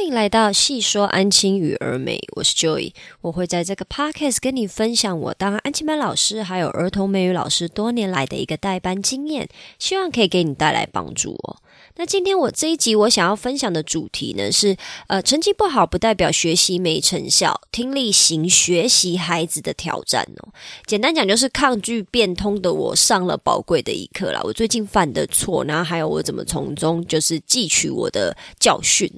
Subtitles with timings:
[0.00, 9.46] 欢迎来到细说安亲与儿美，我是 Joy，我会在这个 podcast 跟你分享我当安亲班老师还有儿童美语老师多年来的一个代班经验，
[9.78, 11.58] 希望可以给你带来帮助哦。
[11.96, 14.74] 那今天我这一集我想要分享的主题呢是，
[15.08, 20.48] 呃，成绩不好不代表学习没成效，听力型学习孩子的挑战哦。
[20.86, 24.40] 简单讲就是抗拒变通的我上了宝贵的一课啦。
[24.44, 29.12] 我最近犯的错，然后还有我怎么从中就是汲取我的教训。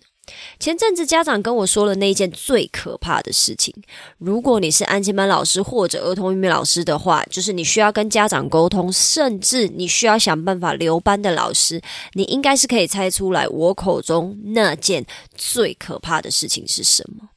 [0.59, 3.75] 前阵子家长跟我说了那一件最可怕的事情。
[4.19, 11.81] 如果你是安亲班老师或者儿童英语老师的话，就是你需要跟家长沟通，甚至你需要想办法留班的老师，
[12.13, 15.05] 你应该是可以猜出来我口中那件
[15.35, 17.29] 最可怕的事情是什么。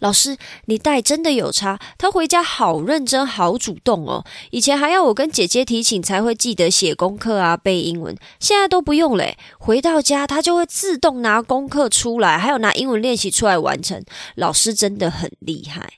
[0.00, 1.78] 老师，你带真的有差。
[1.96, 4.24] 他回家好认真，好主动哦。
[4.50, 9.36] 以前还要我跟姐姐提醒才会记得写功课啊、背英文，现在都不用嘞。
[9.58, 14.04] 回到家，他就会自动拿功课出来，还有拿英文练习出来完成。
[14.36, 15.94] 老师真的很厉害。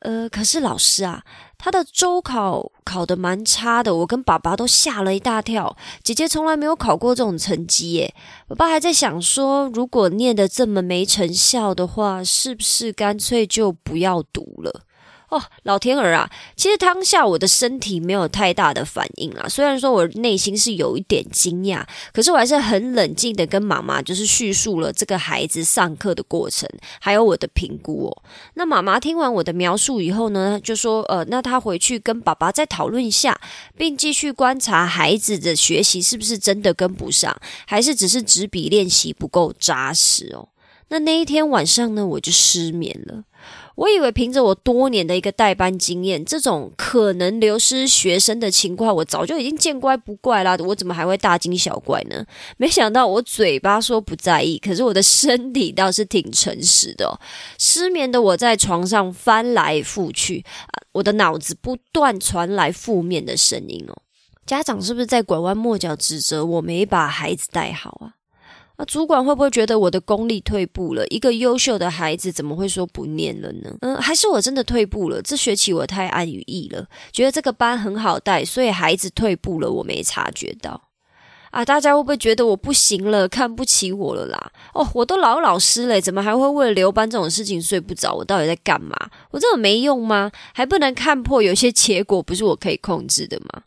[0.00, 1.22] 呃，可是老师啊。
[1.60, 5.76] 他的周考考得蛮差的，我跟爸爸都吓了一大跳。
[6.02, 8.14] 姐姐从来没有考过这种成绩耶。
[8.48, 14.82] 爸爸还在想说，如果念得这么没成效的话，是不是干脆就不要读了？
[15.30, 16.28] 哦，老天儿啊！
[16.56, 26.68] 其实当下我的身体没有太大的反应啊，虽然说我内心是有一点惊讶，可是我还是很冷静的跟妈妈就是叙述了这个孩子上课的过程，
[27.00, 28.22] 还有我的评估哦。
[28.54, 33.40] 那妈妈听完我的描述以后呢，就说：呃，那他回去跟爸爸再讨论一下，
[33.76, 40.48] 并继续观察孩子的学习是不是真的跟不上，还是只是纸笔练习不够扎实哦。
[40.88, 43.22] 那那一天晚上呢，我就失眠了。
[43.80, 50.54] 我以为凭着我多年的一个代班经验，这种可能流失学生的情况，我早就已经见怪不怪啦。
[50.60, 52.22] 我怎么还会大惊小怪呢？
[52.58, 57.18] 没想到我嘴巴说不在意，可是我的身体倒是挺诚实的。
[57.58, 63.96] 失眠的我在床上翻来覆去，啊，我的脑子不断传来负面的声音哦。
[64.44, 68.19] 家长是不是在拐弯抹角指责我没把孩子带好啊？
[68.80, 71.06] 那主管会不会觉得我的功力退步了？
[71.08, 73.76] 一个优秀的孩子怎么会说不念了呢？
[73.82, 75.20] 嗯，还是我真的退步了？
[75.20, 80.80] 这学期我太安于逸了，觉得这个班很好带，所以孩子退步了，我没察觉到。
[81.50, 84.50] 啊，大家会不会觉得我不行了，看不起我了啦？
[84.72, 88.14] 哦，我都老老师嘞，怎么还会为了留班这种事情睡不着？
[88.14, 88.96] 我到底在干嘛？
[89.30, 90.32] 我这么没用吗？
[90.54, 93.62] 还不能看破有些结果不是我可以控制的吗？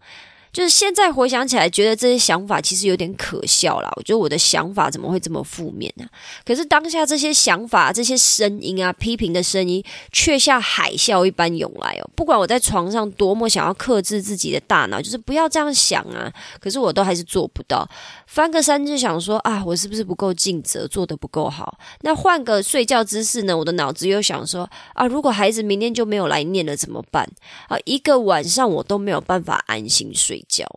[0.54, 3.92] 就是现在回想起来，觉得这些想法其实有点可笑啦。
[3.96, 6.06] 我觉得我的想法怎么会这么负面呢？
[6.46, 12.10] 可是当下这些想法、这些声音啊、批评的声音，却像海啸一般涌来哦。
[12.16, 17.90] 不管我在床上多么想要克制自己的大脑，就是不要这样想啊，可是我都还是做不到。
[18.28, 21.80] 翻个身就想说啊，我是不是不够尽责，做的不够好？
[22.02, 23.58] 那换个睡觉姿势呢？
[23.58, 27.28] 我的脑子又想说啊，如果孩子明天就没有来念了怎么办？
[27.68, 30.43] 啊，一个晚上我都没有办法安心睡。
[30.48, 30.68] 觉。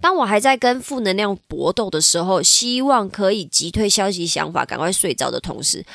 [0.00, 5.86] 当我还在跟负能量搏斗的时候，希望可以击退消极想法，赶快睡着的同时，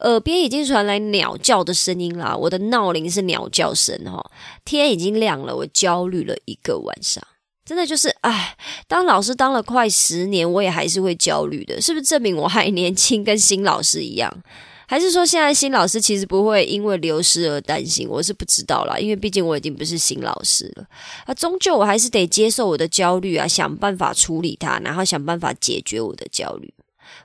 [0.00, 2.36] 耳边已经传来鸟叫的声音啦。
[2.36, 4.20] 我的闹铃是鸟叫声哈，
[4.64, 7.24] 天已经亮了，我焦虑了一个晚上，
[7.64, 8.56] 真的就是唉，
[8.88, 14.42] 当老师当了快十年，我也还是会焦虑的，是不是证明我还年轻，跟新老师一样？
[14.86, 18.08] 还是说，现在新老师其实不会因为流失而担心？
[18.08, 20.86] 我是不知道啦，因为毕竟我已经不是新老师了
[21.24, 21.32] 啊。
[21.34, 26.72] 终究我还是得接受我的焦虑啊，想办法处理它，然后想办法解决我的焦虑。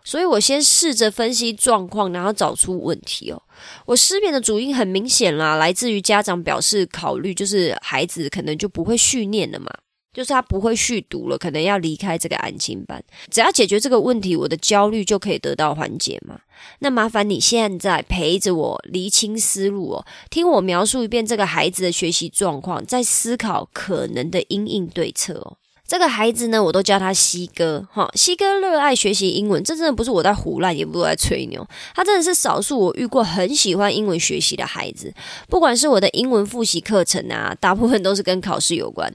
[0.03, 3.41] 所以我先试着分析状况，然后找出问题哦。
[3.85, 9.69] 我失眠的主因很明显啦，来自于家长表示考虑，就是孩子可能就不会训练了嘛。
[10.17, 12.99] 就是他不会续读了，可能要离开这个安亲班。
[13.29, 16.39] 只要解决这个问题，我的焦虑就可以得到缓解嘛。
[16.79, 25.57] 那麻烦你现在陪着我厘清思路哦，听我描述一遍这个孩子的学习状况，再思考可能的因应对策哦。
[25.87, 28.11] 这个孩子呢，我都叫他西哥哈。
[28.13, 31.65] 西哥热爱学习英文，这真的不是我在胡乱，也不是在吹牛。
[31.95, 35.13] 他真的是少数我遇过很喜欢英文学习的孩子。
[35.47, 39.09] 不管是我的英文复习课程啊，大部分都是跟考试有关，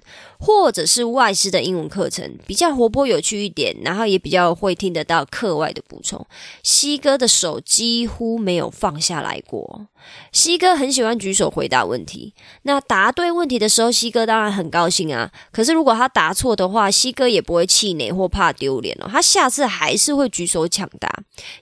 [0.44, 6.26] 或者是外师的英文课程，比较活泼有趣一点，然后也比较会听得到课外的补充。
[6.64, 9.86] 西哥的手几乎没有放下来过。
[10.32, 12.34] 西哥很喜欢举手回答问题。
[12.62, 15.30] 那答对问题的时候，西哥当然很高兴啊。
[15.52, 19.06] 可是如果他答错的话，西哥也不会气馁或怕丢脸哦。
[19.08, 21.08] 他下次还是会举手抢答，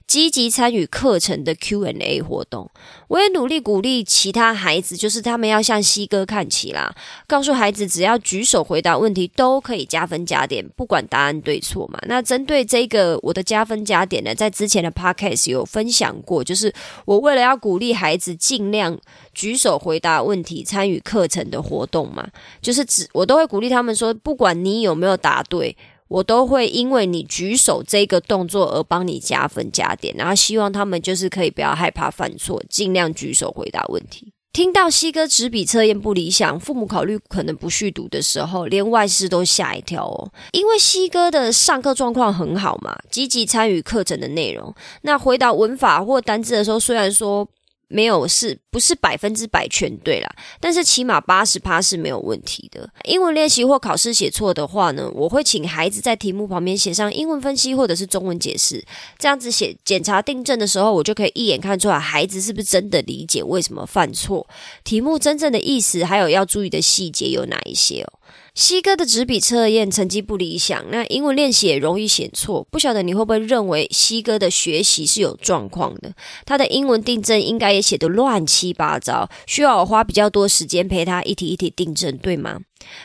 [0.07, 2.71] 积极参与课程的 Q&A 活动。
[3.09, 6.95] 我也努力鼓励其他孩子，就是他们要向西哥看齐啦。
[7.27, 11.99] 告诉孩子，只要举手回答问题都可以加分加点，不管答案对错嘛。
[12.07, 16.73] 那针对这个我的加分加点呢，在之前的 podcast 有分享过，就是
[17.03, 18.97] 我为了要鼓励孩子尽量
[19.33, 22.25] 举手回答问题，参与课程的活动嘛，
[22.61, 25.75] 就是只我都会鼓励他们说，不管你有没有答对。
[26.07, 34.30] 我都会因为你举手这个动作而帮你加分加点，然后希望他们就是可以不要害怕犯错，尽量举手回答问题。
[34.53, 40.29] 听到西哥纸笔测验不理想，父母考虑可能不续读的时候，连外师都吓一跳哦。
[40.51, 47.47] 因为西哥的上课状况很好嘛，积极参与课程的内容，那回答文法或单字的时候，虽然说。
[47.91, 50.29] 没有是不是百分之百全对啦？
[50.59, 52.89] 但是起码八十趴是没有问题的。
[53.03, 58.83] 英文练习或考试写错的话呢，我会请孩子在题目旁边写上英文分析或者是中文解释，
[59.19, 64.47] 这样子写检查订正的时候，我就可以一眼看出来孩子是不是真的理解为什么犯错，
[64.83, 68.13] 题目真正的意思，还有要注意的细节有哪一些哦。
[68.53, 72.67] 西哥的纸笔测验成绩不理想，那英文练习也容易写错。
[72.69, 76.13] 不晓得你会不会认为西哥的学习是有状况的？
[76.45, 82.59] 他的英文订正应该也写得乱七八糟，需要我花比较多时间陪他一题一题订正，对吗？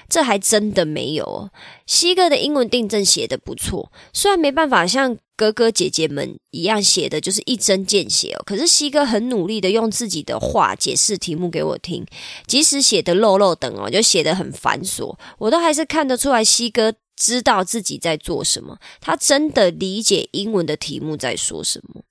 [0.09, 1.51] 这还真的没有哦。
[1.87, 5.17] 西哥的英文订正写的不错，虽然没办法像。
[5.37, 12.07] 哥哥姐姐们一样写的就是一针见血哦，可是西哥很努力的用自己的话解释题目给我听，
[12.47, 22.03] 即使写的漏漏等哦，就写的很繁琐，我都还是看得出来西哥知道自己在做什么，他真的理解英文的题目在说什么。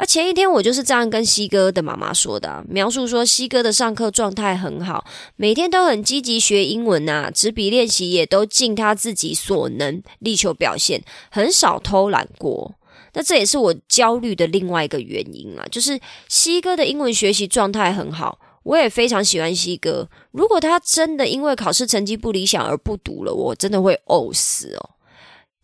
[0.00, 5.04] 那前一天我就是这样跟西哥的妈妈说的，描述说西哥的上课状态很好，
[5.36, 12.74] 每天都很积极学英文呐，纸笔练习也都尽他自己所能力求表现，很少偷懒过。
[13.12, 20.08] 那这也是我焦虑的另外一个原因啊，就是西哥的英文学习状态很好，我也非常喜欢西哥。
[20.30, 24.90] 如果他真的因为考试成绩不理想而不读了，我真的会呕死哦。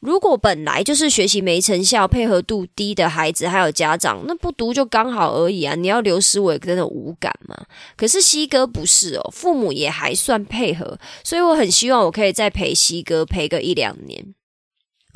[0.06, 5.74] 如果本来就是学习没成效、配合度低的孩子，还有家长，那不读就刚好而已啊！
[5.74, 7.66] 你要流失，我也真的无感嘛。
[7.96, 14.32] 可是西哥不是哦，父母也还算配合，所以我很希望我可以再陪西哥陪个一两年。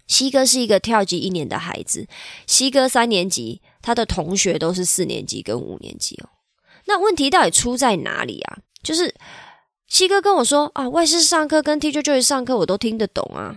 [0.09, 2.09] 西哥是一个跳级一年的孩子，
[2.49, 6.29] 西哥三年级，他的同学都是四年级跟五年级哦。
[6.87, 8.59] 那问题到底出在哪里啊？
[8.83, 9.15] 就是
[9.87, 13.57] 西哥跟我说啊，外师上课跟 Teacher Joy 上课，我都听得懂啊。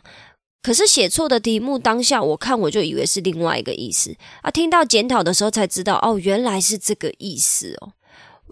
[0.64, 7.92] 可是写错的题目，当下我看我就以为是另外一个意思啊，听到检讨的时候才知道，哦，原来是这个意思哦。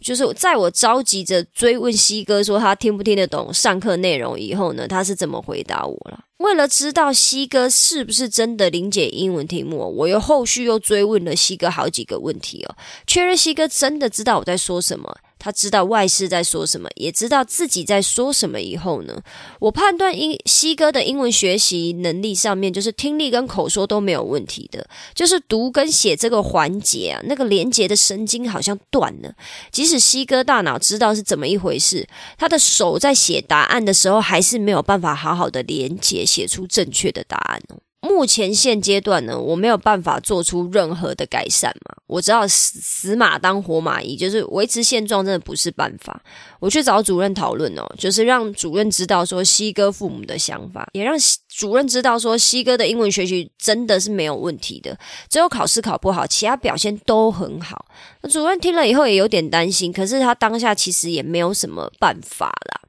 [0.01, 6.19] 就是在我着急着追问西哥说他听不听得懂上课内容以后呢，他是怎么回答我了？
[6.37, 12.75] 为了知道西哥是不是真的理解英文题目，我又后续又追问了西哥好几个问题哦，
[13.05, 15.15] 确认西哥真的知道我在说什么。
[15.43, 18.61] 他知道外师在说什么，也知道自己在说什么。
[18.61, 19.19] 以后呢，
[19.59, 29.33] 我判断英西哥的英文学习能力上面，就是听力跟口说都没有问题的，就是读跟写这个环节啊，那个连接的神经好像断了。
[29.71, 32.07] 即使西哥大脑知道是怎么一回事，
[32.38, 37.77] 他的手在写答案的时候，还是没有办法好好的连接，写出正确的答案哦。
[38.01, 41.95] 目前现阶段呢，我没有办法做出任何的改善嘛。
[42.07, 46.21] 我知道死死马当活马医，就是维持现状真的不是办法。
[46.59, 51.15] 我去找主任讨论哦，就是让主任知道说西哥父母的想法，也让
[51.48, 54.98] 主任知道说西哥的英文学习真的是没有问题的，
[55.30, 57.86] 只有考试考不好，其他表现都很好。
[58.30, 62.81] 主任听了以后也有点担心，可是他当下其实也没有什么办法啦。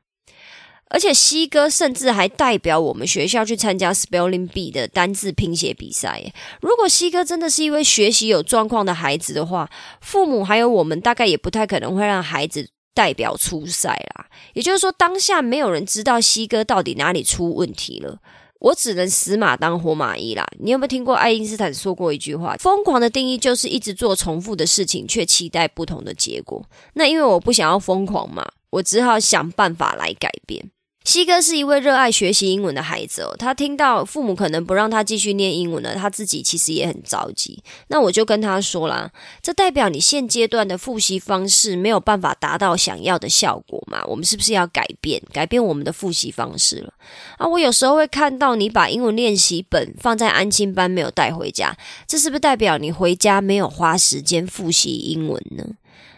[0.92, 6.32] 而且西哥甚至还代表我们学校去参加 Spelling Bee 的单字拼写比赛。
[6.60, 9.70] 如果西哥真的是一位学习有状况的孩子的话，
[10.02, 14.26] 父母还有我们大概也不太可能会让孩子代表出赛啦。
[14.52, 18.18] 也就是说，当下没有人知道西哥到底哪里出问题了。
[18.60, 20.46] 我只能死马当活马医啦。
[20.60, 22.54] 你有没有听过爱因斯坦说过一句话？
[22.58, 26.64] 疯狂的定义就是一直做重复的事情，却期待不同的结果。
[26.94, 30.70] 那因为我不想要疯狂嘛，我只好想办法来改变。
[31.04, 37.62] 西哥是一位热爱学习英文的孩子哦，他听到父母可能不让他继续念英文了，他自己其实也很着急。
[37.88, 39.10] 那我就跟他说啦，
[39.42, 44.02] 这代表你现阶段的复习方式没有办法达到想要的效果嘛？
[44.06, 46.94] 我们是不是要改变，改变我们的复习方式了？
[47.36, 55.64] 啊，我有时候会看到你把英文练习本放在安亲班，没有带回家，这是不是代表你回家没有花时间复习英文呢？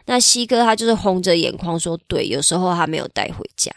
[0.07, 3.73] 那西哥他就是红着眼眶说，对，有时候他没有带回家。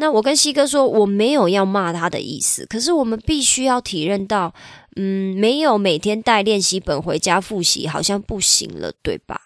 [0.00, 4.54] 那我跟西哥说，我没有要骂他的意思，可是我们必须要体认到，
[4.94, 9.42] 嗯，没有每天带练习本回家复习好像不行了，对吧？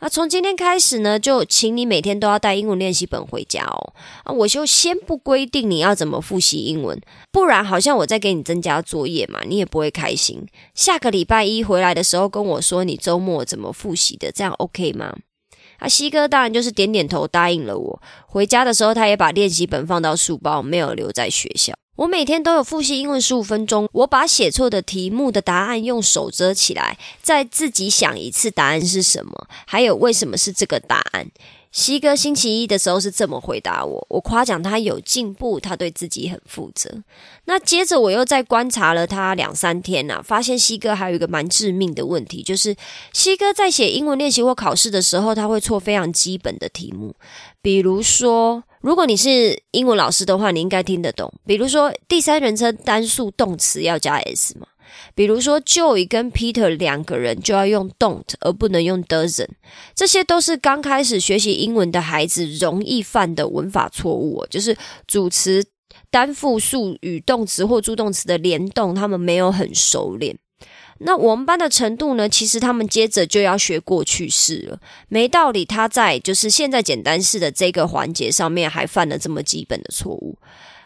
[0.00, 3.94] 那从今天开始呢，就请你每天都要带英文练习本回家哦。
[4.24, 7.00] 啊，我就先不规定你要怎么复习英文，
[7.32, 10.46] 不然好像我在给你增加作业嘛，你也不会开心。
[10.74, 15.16] 下个礼拜一回来的时候跟我说你周末怎么复习的，这样 OK 吗？
[15.78, 18.02] 啊，西哥当然就是点点头答应了我。
[18.26, 21.74] 回家的时候，他也把练习本放到书包，没有留在学校。
[21.96, 31.28] 我每天都有复习英文十五分钟，我把写错的题目的答案用手遮起来，再自己想一次答案是什么，还有为什么是这个答案。
[31.76, 36.90] 西哥星期一的时候是这么回答我，我夸奖他有进步，他对自己很负责。
[37.44, 42.74] 那接着我又再观察了他两三天呐，发现西哥还有一个蛮致命的问题，就是
[43.12, 47.14] 西哥在写英文练习或考试的时候，他会错非常基本的题目，
[47.60, 54.66] 比如说，如果你是英文老师的话，你应该听得懂，比如说第三人称单数动词要加 s 嘛。
[55.14, 59.48] 比如说，Joey 跟 Peter 两个人就要用 don't 而不能用 doesn
[59.94, 64.46] 这些都是刚开始学习英文的孩子容易犯的文法错误。
[64.50, 64.76] 就是
[65.06, 65.64] 主词、
[66.10, 70.36] 单复数与动词或助动词的联动，他们没有很熟练。
[70.98, 72.26] 那我们班的程度呢？
[72.26, 80.38] 其实他们接着就要学过去式了，没道理他在就是现在简单式的这个环节上面还犯了这么基本的错误。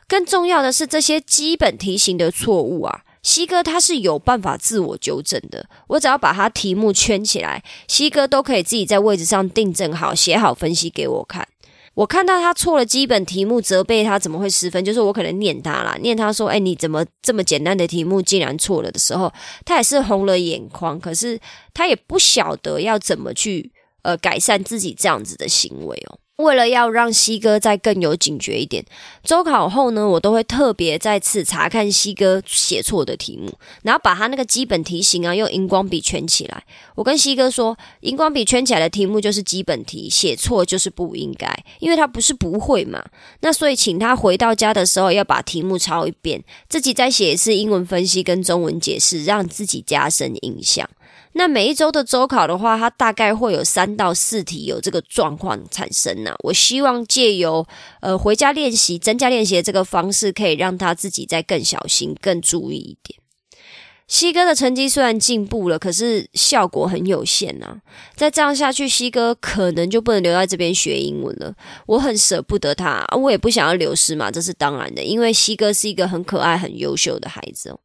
[0.09, 3.03] 更重要的是，这些基本题型的错误啊。
[3.23, 11.47] 西哥他是有办法自我纠正的，我只要把他题目圈起来，西哥都可以自己在位置上订正好，写好分析给我看。
[11.95, 19.31] 我看到他错了基本题目，责备他怎么会失分，就是我可能念他啦，念他说：“哎，你怎么这么简单的题目竟然错了？”的时候，
[19.67, 21.39] 他也是红了眼眶，可是
[21.75, 23.73] 他也不晓得要怎么去
[24.03, 26.20] 呃改善自己这样子的行为哦。
[26.43, 28.85] 为了要让西哥再更有警觉一点，
[29.23, 36.65] 周考后呢，我都会特别再次查看西哥写错的题目，然后把他那个基本题型啊用荧光笔圈起来。
[36.95, 43.03] 我跟西哥说，荧光笔圈起来的题目就是基本题，写错就是不应该，因为他不是不会嘛。
[43.41, 50.89] 那所以请他回到家的时候要把题目抄一遍，自己再写一次英文分析跟中文解释，让自己加深印象。
[51.33, 56.35] 那每一周的周考的话，它大概会有三到四题有这个状况产生呢。
[56.43, 57.65] 我希望借由
[58.01, 63.21] 呃回家练习、增加练习的这个方式，可以让他自己再更小心、更注意一点。
[64.09, 67.77] 西哥的成绩虽然进步了，可是效果很有限呐。
[68.17, 71.55] 再这样下去，西哥可能就不能留在这边学英文了。
[71.87, 77.79] 我很舍不得他，我也不想要流失嘛，这是当然的，因为西哥是一个很可爱、很优秀的孩子哦。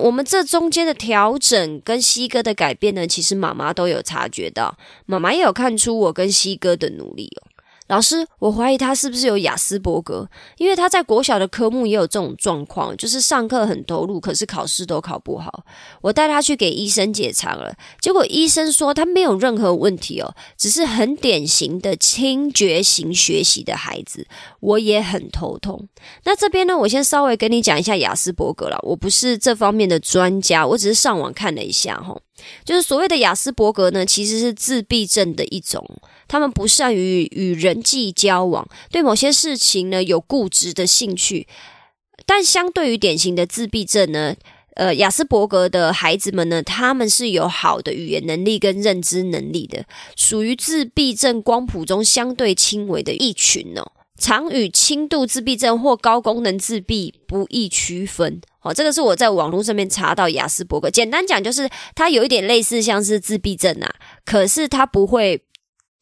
[0.00, 4.76] 我们这中间的调整跟西哥的改变呢，其实妈妈都有察觉到，
[5.06, 7.49] 妈妈也有看出我跟西哥的努力哦。
[7.90, 10.24] 老师，我怀疑他是不是有雅斯伯格？
[10.58, 15.64] 因为他在国小的科目也有这种状况，就是上课很投入，可是考试都考不好。
[16.00, 24.24] 我带他去给医生检查了，结果医生说他没有任何问题哦，只是很典型的听觉型学习的孩子。
[24.60, 25.88] 我也很头痛。
[26.22, 28.78] 那这边呢，我先稍微跟你讲一下雅斯伯格了。
[28.84, 32.16] 我不是这方面的专家，我只是上网看了一下哈。
[32.64, 35.84] 就是所谓的雅斯伯格呢，其实是自闭症的一种。
[36.30, 41.48] 他们不善于与人际交往，对某些事情呢有固执的兴趣。
[42.24, 44.36] 但相对于典型的自闭症呢，
[44.76, 49.84] 呃，雅斯伯格的孩子们呢，他们是有好的语言能力跟认知能力的，
[50.14, 53.90] 属于自闭症光谱中相对轻微的一群哦。
[54.16, 58.40] 常与轻度自闭症或高功能自闭不易区分。
[58.62, 60.88] 哦，这个是我在网络上面查到雅斯伯格。
[60.88, 65.42] 简单讲，就是他有一点类似像是自闭症啊，可是他不会，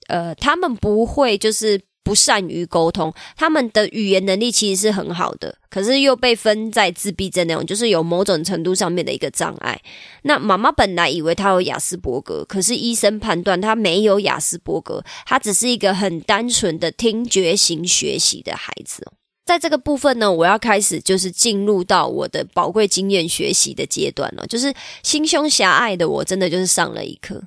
[0.08, 9.78] 呃，他们不会就是不善于沟通，他们的语言能力其实是很好的，可是又被分在自闭症那种，就是有某种程度上面的一个障碍。
[10.22, 19.06] 那妈妈本来以为他有雅斯伯格，可是医生判断他没有雅斯伯格，他只是一个很单纯的听觉型学习的孩子。
[19.44, 24.72] 在这个部分呢，我要开始就是进入到我的宝贵经验学习的阶段了，就是
[25.02, 27.42] 心胸狭隘的我，真的就是上了一课。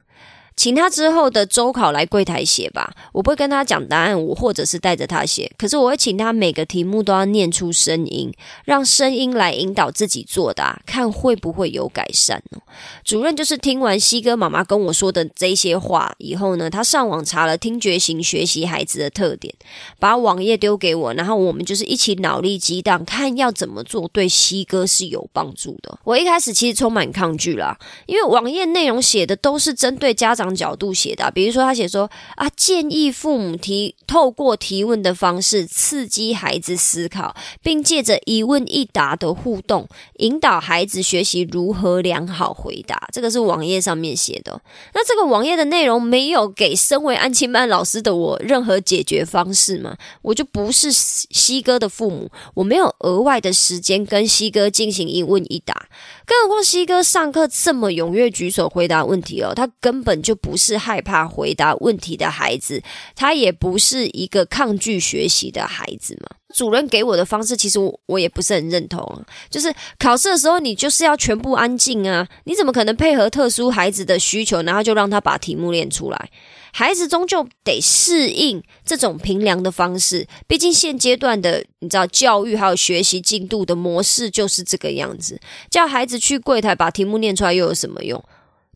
[0.61, 5.51] 请他之后的周考来柜台写吧，我不会跟他讲答案，我或者是带着他写。
[5.57, 8.31] 可是我会请他每个题目都要念出声音，
[8.63, 12.61] 让声音来引导自己作答，看会不会有改善哦。
[13.03, 19.51] 主任就是听完西哥妈妈跟我说的这些话以后呢，他上网查了听觉型学习孩子的特点，
[19.97, 25.97] 把网页丢给我，然后我们就是一起脑力激荡，看要怎么做对西哥是有帮助的。
[26.03, 27.75] 我一开始其实充满抗拒啦，
[28.05, 30.50] 因为网页内容写的都是针对家长。
[30.55, 43.07] 角度写的，比如说他写说啊，建议父母提透过提问的方式刺激孩子思考，并借着一问一答的互动，引导孩子学习如何良好回答。
[43.11, 44.61] 这个是网页上面写的。
[44.93, 49.95] 那这个网页的内容没有给身为安亲班老师的我任何解决方式吗？
[50.21, 55.87] 我就不是西哥的父母，我没有额外的时间跟西哥进行一问一答。
[56.25, 62.81] 更何况西哥上课这么踊跃举手回答问题哦，他根本就就不是害怕回答问题的孩子，
[63.17, 66.29] 他也不是一个抗拒学习的孩子嘛。
[66.55, 76.29] 主任给我的方式，其实我我也不是很认同，就是考试的时候你就是要全部安静啊，你怎么可能配合特殊孩子的需求，然后就让他把题目练出来？
[76.71, 85.37] 孩子终究得适应这种平凉的方式，毕竟现阶段的你知道教育还有学习进度的模式就是这个样子。
[85.69, 88.23] 叫孩子去柜台把题目念出来又有什么用？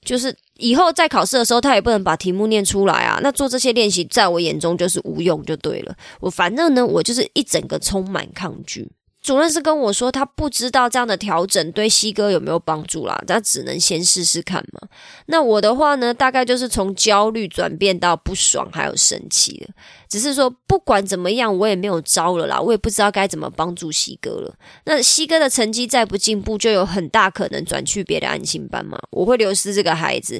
[0.03, 3.19] 就是以后在考试的时候他也不能把题目念出来啊。
[3.21, 5.95] 那做这些练习在我眼中就是无用就对了。
[6.19, 8.89] 我反正呢，我就是一整个充满抗拒。
[9.25, 14.87] 主任是跟我说，他不知道这样的调整对西哥有没有帮助啦，他只能先试试看嘛。
[15.25, 19.73] 那我的话呢，大概就是从焦虑转变到不爽，还有生气了。
[20.07, 24.53] 只是说不管怎么样，我也没有招了啦，我也不知道该怎么帮助西哥了。
[24.83, 30.39] 那西哥的成绩再不进步，就有很大可能转去别的安心班嘛，我会流失这个孩子。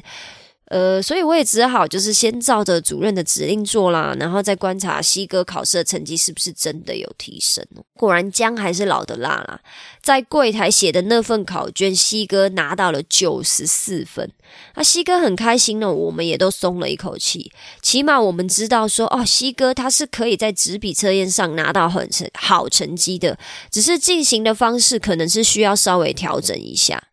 [0.67, 7.63] 呃，所以我也只好就是先照着主任的指令做啦，然后再观察西哥考试的成绩是不是真的有提升
[7.95, 9.59] 果然姜还是老的辣啦，
[10.01, 14.31] 在柜台写的那份考卷，西哥拿到了九十四分。
[14.75, 23.37] 那西哥很开心呢，我们也都松了一口气，起码我们知道说，哦，西哥他是可以在纸笔测验上拿到很成好成绩的，
[23.69, 27.03] 只是进行的方式可能是需要稍微调整一下。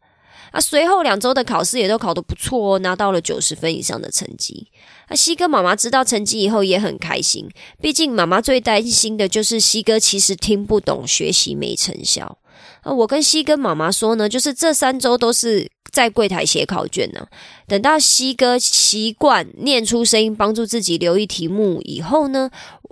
[0.52, 4.68] 啊，随后两周的考试也都考得不错哦，拿到了九十分以上的成绩。
[5.08, 7.48] 啊，西哥妈妈知道成绩以后也很开心，
[7.80, 12.38] 毕竟妈妈最担心的就是西哥其实听不懂，学习没成效。
[12.82, 17.26] 啊，我跟西哥妈妈说呢，就是这三周都是在柜台写考卷呢，
[17.66, 22.50] 等到西哥习惯念出声音，帮助自己留意题目以后呢，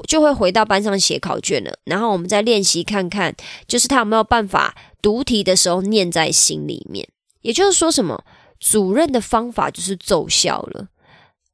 [0.08, 1.74] 就会回到班上写考卷了。
[1.84, 3.34] 然后我们再练习看看，
[3.68, 7.06] 就是他有没有办法读题的时候念在心里面。
[7.42, 8.24] 也就是说，什么
[8.58, 10.88] 主任的方法就是奏效了。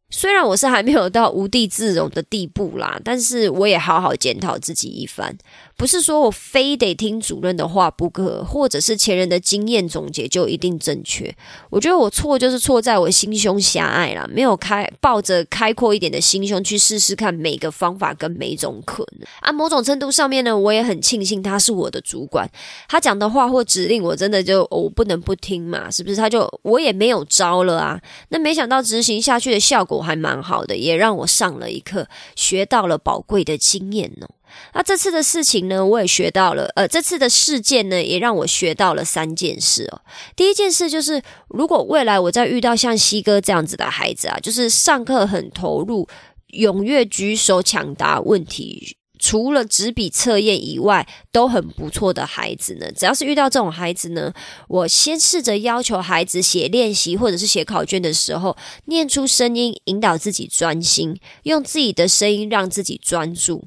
[0.08, 5.36] 虽然我是还没有到无地自容的地步啦，但是我也好好检讨自己一番。
[5.76, 11.34] 不是说我非得听主任的话不可，或者是前人的经验总结就一定正确。
[11.68, 19.26] 我觉得我错就是错在我心胸狭隘啦，没有开抱着开阔一点的心胸去试试看每个方法跟每种可能。
[19.40, 22.48] 啊，某种程度上面呢，我也很庆幸他是我的主管，
[22.88, 26.16] 他讲的话或指令我真的就我不能不听嘛，是不是？
[26.16, 28.00] 他就我也没有招了啊。
[28.30, 34.26] 那没想到执行下去的效果还蛮好的，也让我上了一课，学到了宝贵的经验呢。
[34.74, 36.70] 那这次的事情呢，我也学到了。
[36.76, 40.00] 呃，这次的事件呢，也让我学到了三件事哦。
[40.34, 46.06] 第一件事就是，如果未来我再遇到像西哥这样子的孩子啊，就是上课很投入、
[46.52, 54.32] 踊跃举手抢答问题，除了纸笔测验以外都很不错的孩子呢，只要是遇到这种孩子呢，
[54.68, 63.64] 我先试着要求孩子写练习或者是写考卷的时候，念出声音，引导自己专心，用自己的声音让自己专注。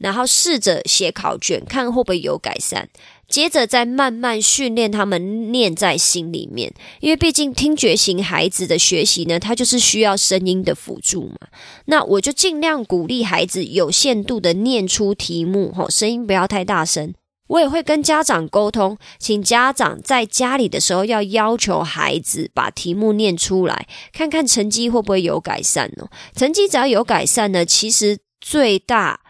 [0.00, 2.88] 然后试着写考卷，看会不会有改善。
[3.28, 11.36] 接着再慢慢训练他们念在心里面，因为毕竟听觉型孩子的学习呢，他就是需要声音的辅助嘛。
[11.84, 17.14] 那我就尽量鼓励孩子有限度的念出题目，吼，声音不要太大声。
[17.46, 26.10] 我也会跟家长沟通，请家长在家里的时候要要求孩子把题目念出来，看看成绩会不会有改善哦。
[26.34, 29.20] 成绩只要有改善呢，其实最大。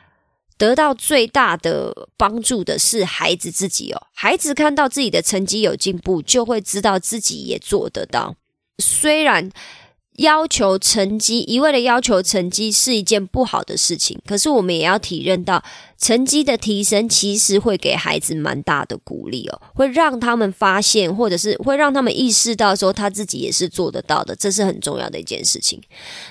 [0.61, 8.37] 得到最大的帮助的是孩子自己哦，孩子看到自己的成绩有进步，就会知道自己也做得到。
[8.79, 9.51] 虽然。
[10.21, 14.19] 要求成绩，一味的要求成绩是一件不好的事情。
[14.27, 15.63] 可是我们也要体认到，
[15.99, 25.81] 成绩的提升其实会给孩子蛮大的鼓励哦，会让他们发现，或者是会让他们意识到说他自己也是做得到的，这是很重要的一件事情。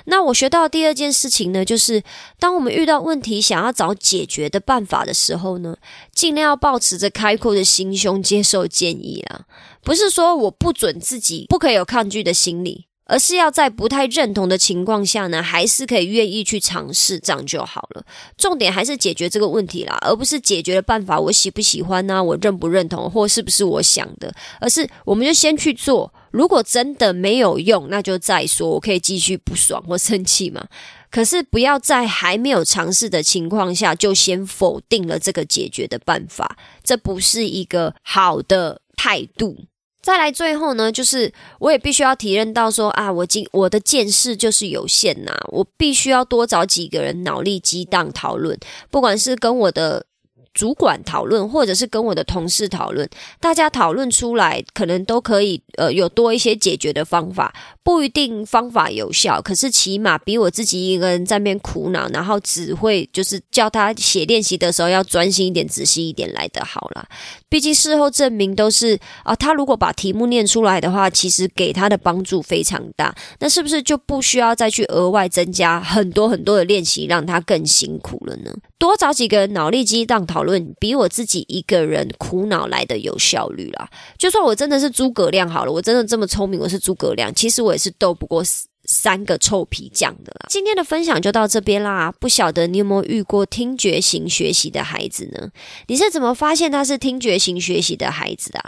[0.06, 2.04] 那我学到第二件事情呢，就是
[2.39, 5.75] 当我们遇到问题想要找解决的办法的时候呢，
[6.13, 9.47] 尽量要保持着开阔的心胸，接受建议啊，
[9.84, 12.88] 不是说我不准自己不可以有抗拒的心理。
[13.09, 18.05] 而是要在不太认同的情况下呢，还是可以愿意去尝试，这样就好了。
[18.37, 22.23] 重点还是解决这个问题啦，而不是解决的办法我喜不喜欢呢？
[22.23, 24.31] 我认不认同，或是不是我想的？
[24.61, 30.67] 而是我们就先去做，如果真的没有用，那就再说，我可以继续不爽或生气嘛。
[31.09, 39.65] 可是不要在还没有尝试的情况下，就先否定了这个解决的办法，这不是一个好的态度。
[40.09, 48.57] 再来最后呢，就是我也必须要体认到说啊，我今我的见识就是有限呐，我必须要多找几个人脑力激荡讨论，
[48.89, 50.07] 不管是跟我的。
[50.53, 53.07] 主管讨论，或者是跟我的同事讨论，
[53.39, 67.07] 大家讨论出来，可能都可以呃有多一些解决的方法，不一定方法有效，可是起码比我自己一个人在那边苦恼，然后只会就是叫他写练习的时候要专心一点、仔细一点来的好啦。
[67.49, 73.13] 毕竟事后证明都是啊，他如果把题目念出来的话，其实给他的帮助非常大。
[73.39, 78.53] 那是不是就不需要再去额外增加很多很多的练习，让他更辛苦了呢？
[78.77, 80.48] 多找几个脑力激荡讨论，
[80.79, 83.89] 比我自己一个人苦恼来的有效率啦。
[84.17, 88.43] 就算我真的是诸葛亮好了，我真的这么聪明，我是诸葛亮，其实我也是斗不过。
[88.91, 92.12] 三个臭皮匠的啦，今天的分享就到这边啦。
[92.19, 95.52] 不晓得你有没有遇过听觉型学习的孩子呢？
[95.86, 98.60] 你是怎么发现他是听觉型学习的孩子的？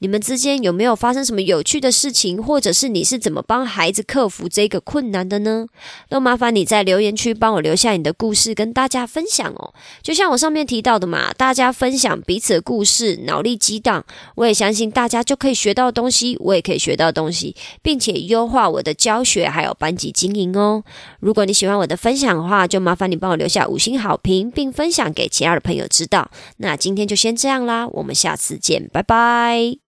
[0.00, 5.68] 你们之间有没有发生什么有趣的事情，或者是你是怎么帮孩子克服这个困难的呢？
[6.08, 9.72] 都麻烦你在留言区帮我留下你的故事，跟大家分享哦。
[10.02, 20.84] 就像我上面提到的嘛，大家分享彼此的故事，脑力激荡，我也相信大家就可以学到东西，我也可以学到东西，并且优化我的教学还有班级经营哦，
[21.20, 26.30] 如果你喜欢我的分享的话，就麻烦你帮我留下五星好评，并分享给其他的朋友知道。
[26.58, 29.87] 那今天就先这样啦，我们下次见，拜拜。